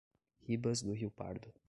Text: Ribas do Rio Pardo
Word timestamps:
Ribas 0.47 0.81
do 0.81 0.93
Rio 0.93 1.11
Pardo 1.11 1.53